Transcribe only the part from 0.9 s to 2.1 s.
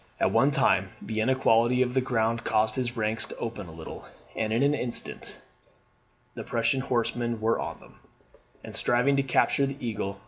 the inequality of the